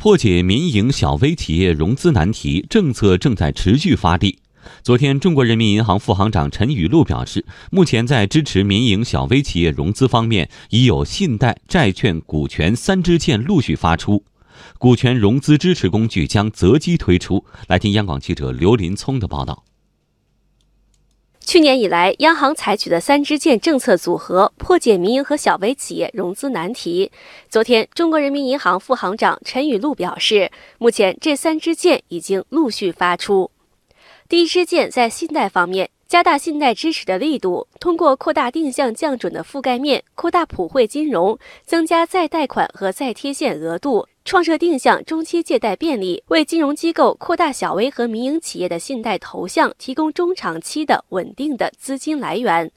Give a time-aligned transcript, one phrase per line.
[0.00, 4.38] 破解民营小微企业融资难题，政策正在持续发力。
[4.82, 14.24] 昨天，中国人民银行副行长陈雨露表示，目前在支持民营小微企业融资方面，已有信贷、债券、股权三支箭陆续发出，
[14.78, 17.44] 股权融资支持工具将择机推出。
[17.68, 19.64] 来听央广记者刘林聪的报道。
[21.44, 27.10] 去年以来，央行采取的三支箭政策组合，破解民营和小微企业融资难题。
[27.48, 33.50] 昨天，中国人民银行副行长陈雨露表示，目前这三支箭已经陆续发出。
[34.28, 44.06] 第一支箭在信贷方面，加大信贷支持的力度，通过扩大定向降准的覆盖面，扩大普惠金融，增加再贷款和再贴现额度。
[44.30, 52.70] 创设定向中期借贷便利，为金融机构扩大小微和民营企业的信贷投向提供中长期的稳定的资金来源。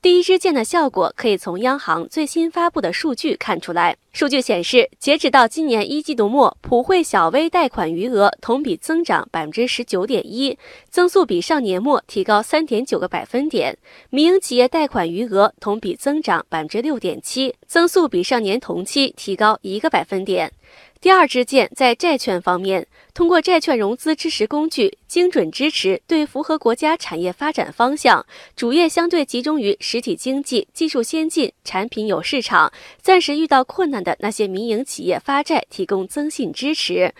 [0.00, 3.94] 第一支箭的效果可以从央行最新发布的数据看出来。
[4.14, 10.56] 数据显示，截止到今年一季度末，普惠小微贷款余额同比增长百分之十九点一，
[10.88, 13.74] 增速比上年末提高三点九个百分点；
[14.10, 20.52] 民营企业贷款余额同比增长百分之六点七，增速比上年同期提高一个百分点。
[21.00, 28.24] 第二支箭在债券方面，通过债券融资支持工具精准支持对符合国家产业发展方向、
[28.56, 37.12] 主业相对集中于实体经济、技术先进、产品有市场、暂时遇到困难的那些民营企业发债提供增信支持。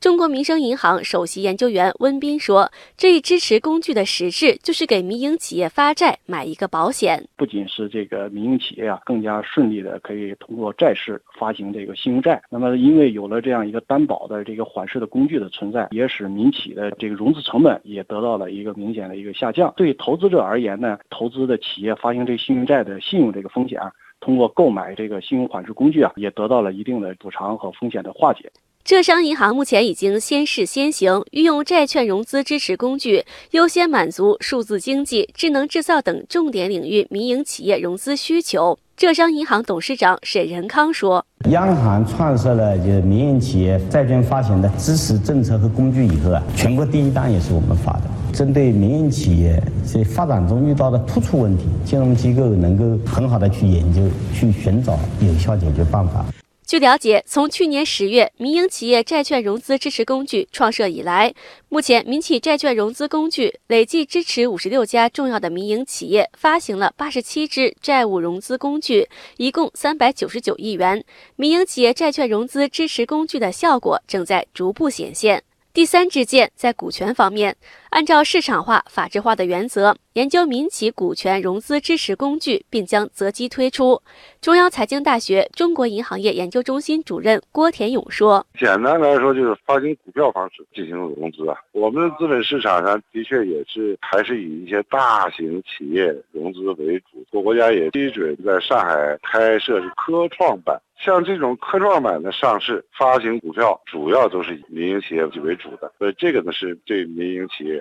[0.00, 12.42] 中国民生银行首席研究员温彬说：“这一支持工具的实质就是给民营企业发债买一个保险，不仅是这个民营企业啊更加顺利的可以通过债市发行这个信用债。
[12.50, 19.72] 那么，因为有了这样一个担保的这个缓释的工具的存在，也使民企的这个融资成本也得到了一个明显的一个下降。
[19.76, 23.80] 对投资者而言呢，投资的企业发行这个信用债的信用这个风险，
[24.22, 28.50] 通过购买这个信用缓释工具啊，也得到了一定的补偿和风险的化解。”
[28.84, 38.76] 浙商银行目前已经先试先行，运用债券融资支持工具，优先满足数字经济、智能制造等重点领域民营企业融资需求。
[38.96, 48.02] 浙商银行董事长沈仁康说：“央行创设了就是民营企业债券发行的支持政策和工具以后啊，全国第一单也是我们发的。
[48.32, 54.00] 针对民营企业在发展中遇到的突出问题，金融机构能够很好的去研究，
[54.34, 56.24] 去寻找有效解决办法。”
[56.64, 61.34] 据了解，从去年十月民营企业债券融资支持工具创设以来，
[61.68, 69.06] 目前民企债券融资工具累计支持五十六家重要的民营企业，发行了八十七支债务融资工具，
[69.36, 71.04] 一共三百九十九亿元。
[71.36, 75.42] 民营企业债券融资支持工具的效果正在逐步显现。
[75.74, 77.56] 第三支箭在股权方面，
[77.88, 84.02] 按照市场化、法治化的原则，研究民企股权融资支持工具，并将择机推出。
[84.42, 91.56] 中央财经大学中国银行业研究中心主任郭田勇说：“简单来说，就是发行股票方式进行融资啊。
[91.72, 97.24] 我们的资本市场上的确也是还是以一些大型企业融资为主。
[97.32, 107.74] 各国家也批准在上海开设是科创板。”像这种科创板的上市发行股票，主要都是以民营企业为主的，所以这个呢是对民营企业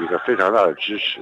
[0.00, 1.20] 一个非常大的支持。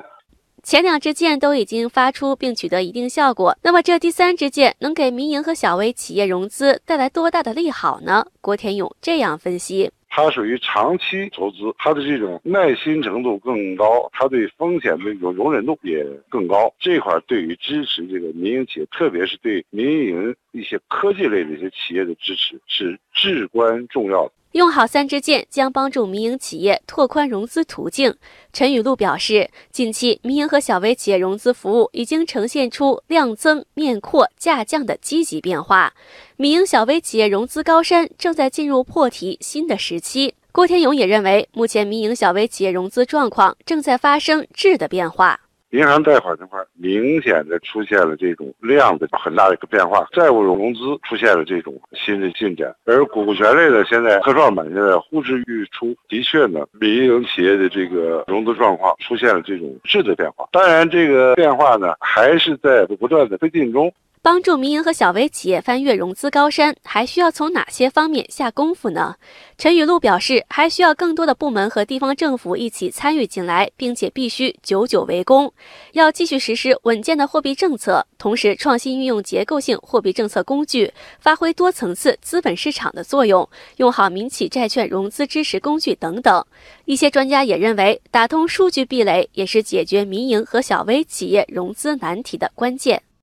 [0.63, 8.27] 前两支箭都已经发出并取得一定效果，那么这第三支箭能给民营和小微企业融资带来多大的利好呢？
[8.41, 9.91] 郭天勇这样分析。
[10.11, 16.73] 它属于长期投资，它的这种耐心程度更高，它对风险的这种容忍度也更高。
[16.81, 24.33] 这块对于支持这个民营企业，特别是对民营一些科技类的一些企业的支持，是至关重要的。
[24.53, 28.15] 用好三支箭，将帮助民营企业拓宽融资途径。
[28.51, 35.93] 陈雨露表示，近期民营和小微企业融资服务已经呈现出量增、面扩、价降的积极变化，
[36.37, 40.35] 民营小微企业融资高山正在进入破题新的时期。
[40.51, 45.39] 郭天勇也认为，目前民营小微企业融资状况正在发生质的变化。
[45.71, 60.49] 银行贷款这块明显的出现了这种量的很大的一个变化，债务融资出现了这种新的进展，而股权类的现在科创板现在呼之欲出，的确呢，民营企业的这个融资状况出现了这种质的变化。
[60.53, 63.93] 当然，这个变化呢还是在不断的推进中。
[64.21, 69.17] 帮助民营和小微企业翻越融资高山，还需要从哪些方面下功夫呢？
[69.57, 75.53] 陈雨露表示，还需要更多的部门和地方政府一起参与进来，并且必须久久为功。
[75.93, 86.45] 要继续实施稳健的货币政策，同时创新运用结构性货币政策工具，发挥多层次资本市场的作用，用好民企债券融资支持工具等等。
[86.85, 93.03] 一些专家也认为，打通数据壁垒也是解决民营和小微企业融资难题的关键。